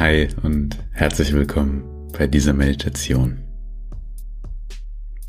[0.00, 3.44] Hi und herzlich willkommen bei dieser Meditation.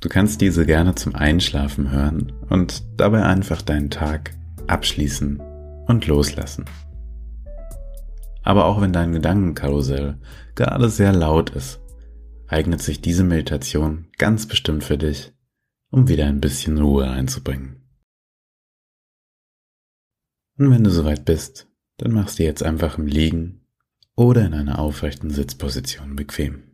[0.00, 4.34] Du kannst diese gerne zum Einschlafen hören und dabei einfach deinen Tag
[4.66, 5.40] abschließen
[5.86, 6.64] und loslassen.
[8.42, 10.18] Aber auch wenn dein Gedankenkarussell
[10.56, 11.80] gerade sehr laut ist,
[12.48, 15.32] eignet sich diese Meditation ganz bestimmt für dich,
[15.92, 17.88] um wieder ein bisschen Ruhe einzubringen.
[20.58, 23.60] Und wenn du soweit bist, dann machst du jetzt einfach im Liegen
[24.16, 26.64] oder in einer aufrechten Sitzposition bequem.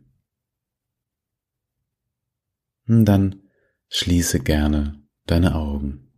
[2.87, 3.43] Und dann
[3.89, 6.11] schließe gerne deine Augen.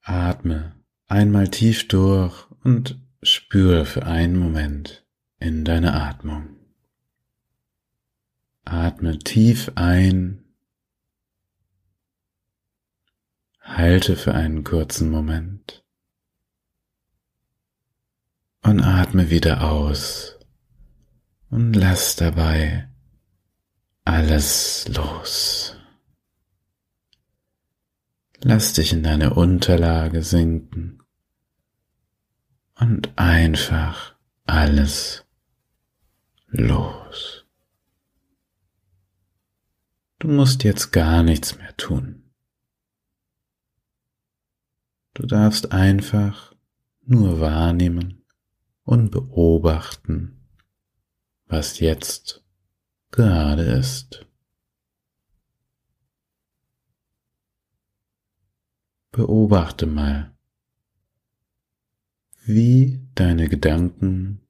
[0.00, 0.74] Atme
[1.06, 5.06] einmal tief durch und spüre für einen Moment
[5.38, 6.56] in deine Atmung.
[8.64, 10.44] Atme tief ein,
[13.60, 15.83] halte für einen kurzen Moment
[18.64, 20.38] und atme wieder aus
[21.50, 22.88] und lass dabei
[24.04, 25.76] alles los.
[28.42, 31.02] Lass dich in deine Unterlage sinken
[32.74, 35.24] und einfach alles
[36.48, 37.46] los.
[40.18, 42.30] Du musst jetzt gar nichts mehr tun.
[45.12, 46.54] Du darfst einfach
[47.02, 48.23] nur wahrnehmen,
[48.84, 50.46] und beobachten,
[51.46, 52.44] was jetzt
[53.10, 54.26] gerade ist.
[59.10, 60.36] Beobachte mal,
[62.44, 64.46] wie deine Gedanken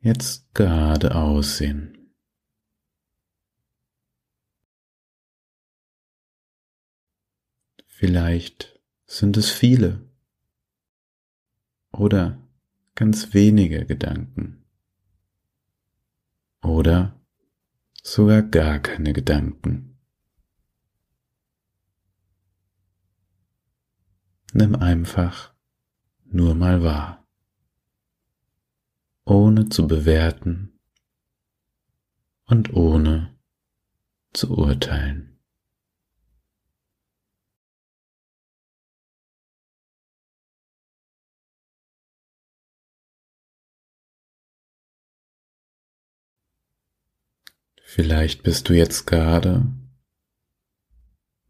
[0.00, 2.14] jetzt gerade aussehen.
[7.86, 10.06] Vielleicht sind es viele
[11.90, 12.43] oder
[12.94, 14.64] ganz wenige Gedanken
[16.62, 17.20] oder
[18.02, 19.98] sogar gar keine Gedanken.
[24.52, 25.54] Nimm einfach
[26.24, 27.26] nur mal wahr,
[29.24, 30.78] ohne zu bewerten
[32.46, 33.36] und ohne
[34.32, 35.33] zu urteilen.
[47.94, 49.72] Vielleicht bist du jetzt gerade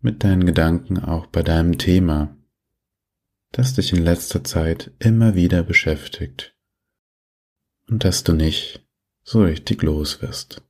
[0.02, 2.36] mit deinen Gedanken auch bei deinem Thema,
[3.50, 6.54] das dich in letzter Zeit immer wieder beschäftigt
[7.88, 8.86] und dass du nicht
[9.22, 10.62] so richtig los wirst.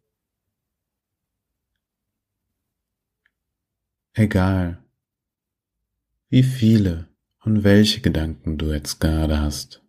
[4.13, 4.81] Egal,
[6.29, 7.09] wie viele
[7.41, 9.83] und welche Gedanken du jetzt gerade hast,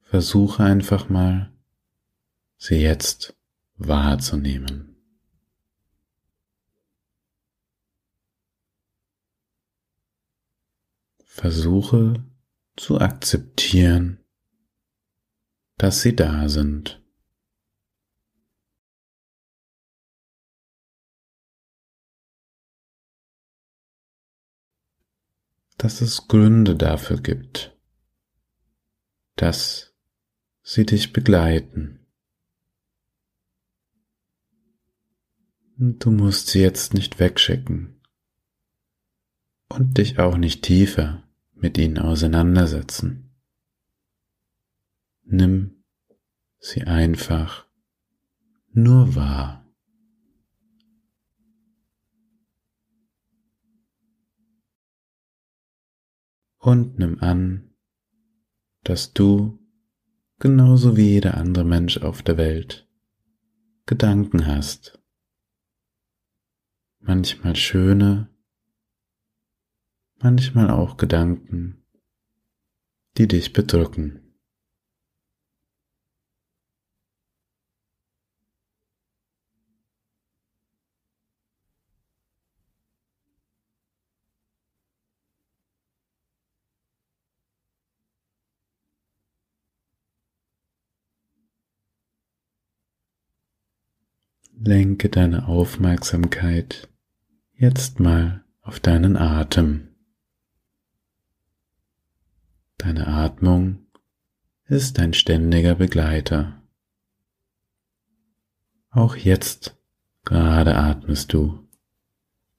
[0.00, 1.52] versuche einfach mal,
[2.56, 3.36] sie jetzt
[3.76, 4.94] wahrzunehmen.
[11.24, 12.24] Versuche
[12.76, 14.24] zu akzeptieren,
[15.76, 17.02] dass sie da sind.
[25.76, 27.76] Dass es Gründe dafür gibt,
[29.36, 29.92] dass
[30.62, 32.03] sie dich begleiten.
[35.76, 38.00] Du musst sie jetzt nicht wegschicken
[39.68, 43.34] und dich auch nicht tiefer mit ihnen auseinandersetzen.
[45.24, 45.82] Nimm
[46.60, 47.66] sie einfach
[48.72, 49.66] nur wahr.
[56.58, 57.74] Und nimm an,
[58.84, 59.58] dass du,
[60.38, 62.88] genauso wie jeder andere Mensch auf der Welt,
[63.86, 65.03] Gedanken hast
[67.04, 68.28] manchmal schöne,
[70.16, 71.84] manchmal auch Gedanken,
[73.18, 74.20] die dich bedrücken.
[94.56, 96.88] Lenke deine Aufmerksamkeit
[97.56, 99.88] jetzt mal auf deinen Atem.
[102.78, 103.86] Deine Atmung
[104.66, 106.62] ist ein ständiger Begleiter.
[108.90, 109.76] Auch jetzt
[110.24, 111.68] gerade atmest du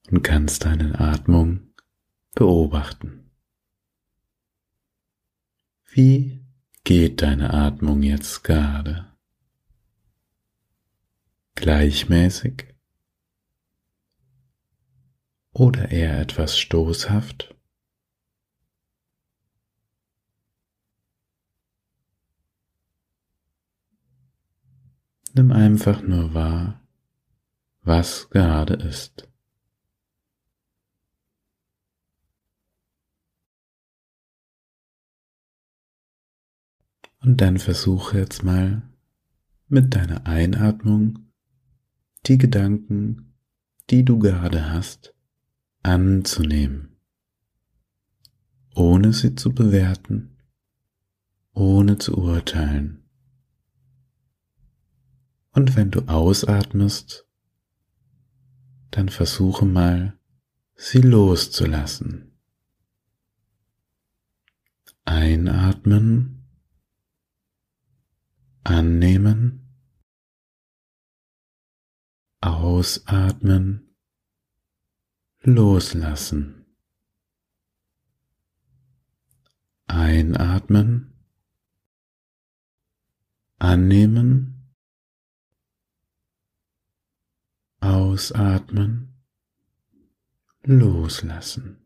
[0.09, 1.73] und kannst deine Atmung
[2.33, 3.31] beobachten.
[5.85, 6.45] Wie
[6.83, 9.13] geht deine Atmung jetzt gerade?
[11.55, 12.74] Gleichmäßig?
[15.57, 17.55] Oder eher etwas stoßhaft?
[25.33, 26.85] Nimm einfach nur wahr,
[27.83, 29.29] was gerade ist.
[37.21, 38.81] Und dann versuche jetzt mal
[39.69, 41.31] mit deiner Einatmung
[42.25, 43.37] die Gedanken,
[43.89, 45.14] die du gerade hast,
[45.85, 46.97] anzunehmen,
[48.73, 50.35] ohne sie zu bewerten,
[51.53, 53.07] ohne zu urteilen.
[55.51, 57.27] Und wenn du ausatmest,
[58.89, 60.17] dann versuche mal,
[60.73, 62.35] sie loszulassen.
[65.05, 66.47] Einatmen
[68.63, 69.69] annehmen,
[72.41, 73.94] ausatmen,
[75.45, 76.65] loslassen.
[79.87, 81.13] Einatmen,
[83.59, 84.73] annehmen,
[87.79, 89.21] ausatmen,
[90.63, 91.81] loslassen.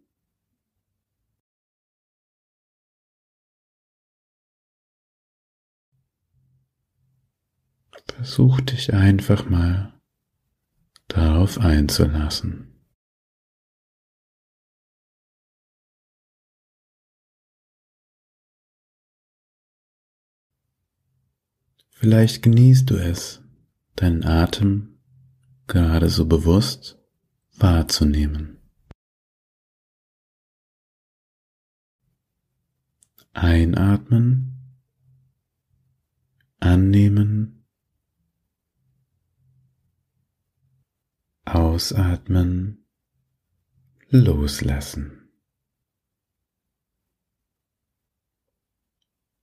[8.08, 9.94] Versuch dich einfach mal
[11.08, 12.79] darauf einzulassen.
[22.00, 23.42] Vielleicht genießt du es,
[23.98, 25.02] deinen Atem
[25.68, 26.98] gerade so bewusst
[27.58, 28.58] wahrzunehmen.
[33.34, 34.80] Einatmen,
[36.62, 37.66] annehmen,
[41.44, 42.86] Ausatmen,
[44.08, 45.34] loslassen.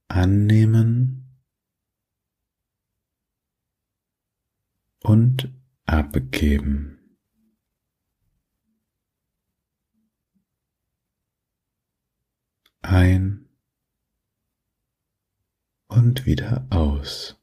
[0.09, 1.16] Annehmen
[5.07, 5.53] und
[5.85, 6.99] abgeben.
[12.83, 13.49] Ein
[15.87, 17.41] und wieder aus.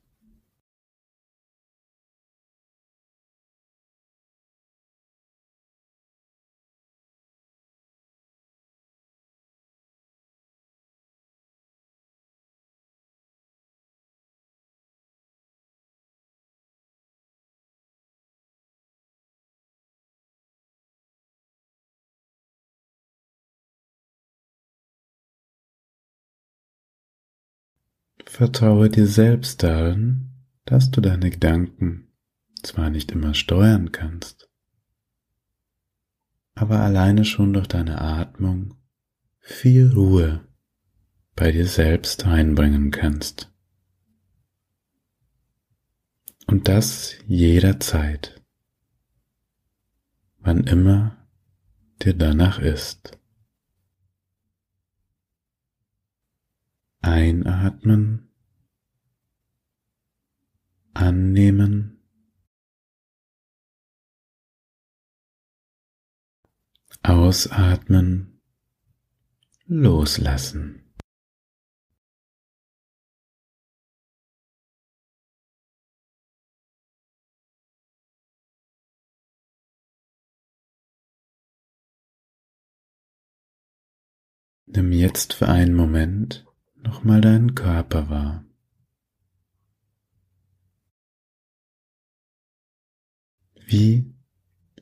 [28.34, 30.32] Vertraue dir selbst darin,
[30.66, 32.08] dass du deine Gedanken
[32.64, 34.50] zwar nicht immer steuern kannst,
[36.56, 38.74] aber alleine schon durch deine Atmung
[39.38, 40.48] viel Ruhe
[41.36, 43.54] bei dir selbst einbringen kannst.
[46.48, 48.42] Und das jederzeit,
[50.40, 51.28] wann immer
[52.02, 53.16] dir danach ist.
[57.04, 58.30] Einatmen,
[60.94, 62.02] annehmen,
[67.04, 68.40] ausatmen,
[69.66, 70.80] loslassen.
[84.66, 86.48] Nimm jetzt für einen Moment
[86.84, 88.46] nochmal deinen Körper wahr.
[93.56, 94.14] Wie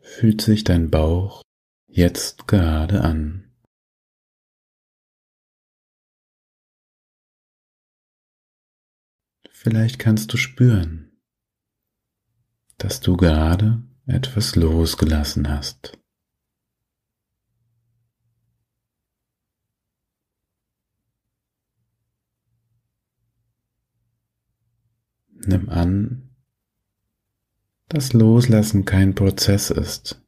[0.01, 1.41] fühlt sich dein Bauch
[1.87, 3.51] jetzt gerade an?
[9.49, 11.21] Vielleicht kannst du spüren,
[12.77, 16.00] dass du gerade etwas losgelassen hast.
[25.45, 26.29] Nimm an,
[27.87, 30.23] dass Loslassen kein Prozess ist,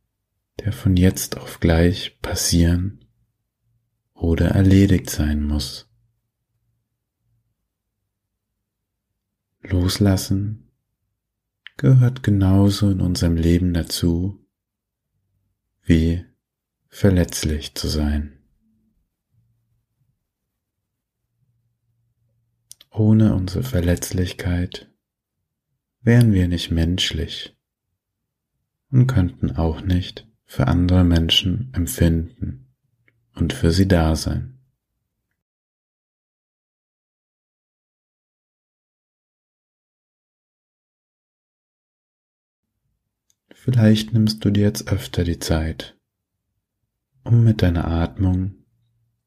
[0.60, 3.06] der von jetzt auf gleich passieren
[4.14, 5.88] oder erledigt sein muss.
[9.62, 10.72] Loslassen
[11.78, 14.44] gehört genauso in unserem Leben dazu,
[15.84, 16.26] wie
[16.90, 18.40] verletzlich zu sein.
[22.90, 24.93] Ohne unsere Verletzlichkeit
[26.04, 27.58] wären wir nicht menschlich
[28.92, 32.68] und könnten auch nicht für andere Menschen empfinden
[33.34, 34.60] und für sie da sein.
[43.54, 45.98] Vielleicht nimmst du dir jetzt öfter die Zeit,
[47.24, 48.56] um mit deiner Atmung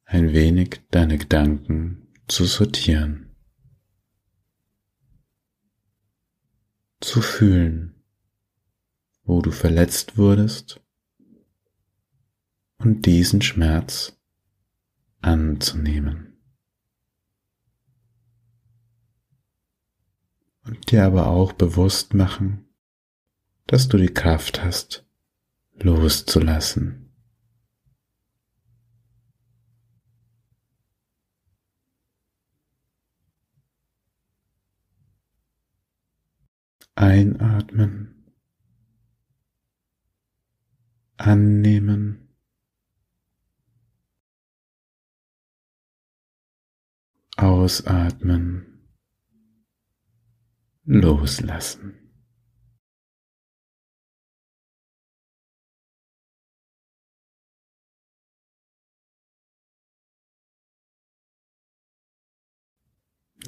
[0.04, 3.25] ein wenig deine Gedanken zu sortieren,
[7.00, 7.95] zu fühlen,
[9.25, 10.81] wo du verletzt wurdest
[12.79, 14.19] und diesen Schmerz
[15.21, 16.38] anzunehmen.
[20.65, 22.69] Und dir aber auch bewusst machen,
[23.67, 25.05] dass du die Kraft hast,
[25.75, 27.06] loszulassen.
[36.99, 38.33] Einatmen,
[41.19, 42.26] annehmen,
[47.37, 48.88] ausatmen,
[50.85, 52.07] loslassen.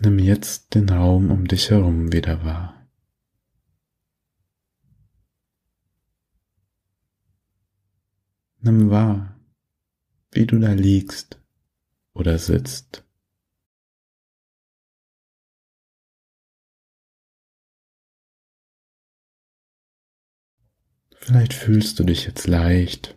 [0.00, 2.77] Nimm jetzt den Raum um dich herum wieder wahr.
[8.68, 9.34] Nimm wahr,
[10.30, 11.40] wie du da liegst
[12.12, 13.02] oder sitzt.
[21.16, 23.16] Vielleicht fühlst du dich jetzt leicht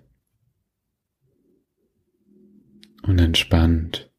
[3.04, 4.10] und entspannt.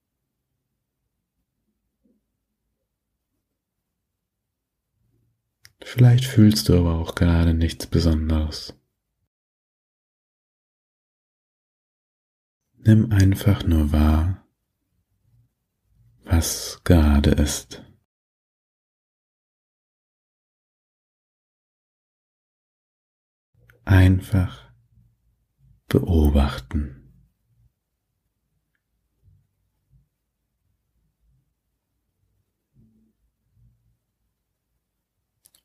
[5.80, 8.74] Vielleicht fühlst du aber auch gerade nichts Besonderes.
[12.84, 14.44] Nimm einfach nur wahr,
[16.24, 17.84] was gerade ist.
[23.84, 24.72] Einfach
[25.86, 26.98] beobachten.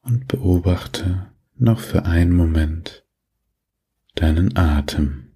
[0.02, 3.08] Und beobachte noch für einen Moment
[4.14, 5.27] deinen Atem.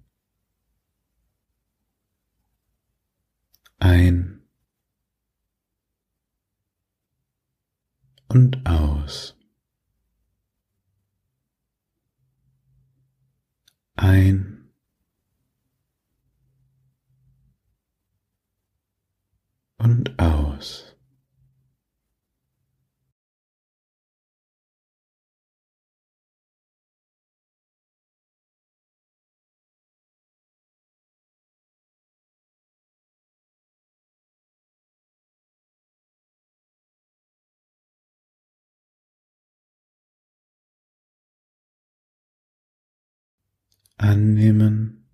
[3.82, 4.40] Ein
[8.28, 9.36] und aus.
[13.96, 14.51] Ein
[44.02, 45.06] annehmen.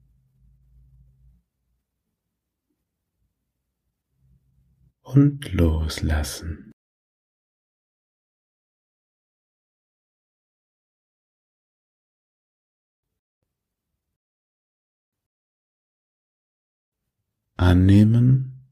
[5.03, 6.73] Und loslassen.
[17.57, 18.71] Annehmen.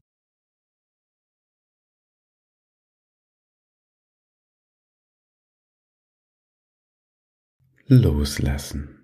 [7.87, 8.96] Loslassen.